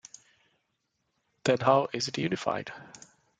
Then 1.43 1.59
how 1.59 1.89
is 1.93 2.07
it 2.07 2.17
unified? 2.17 2.73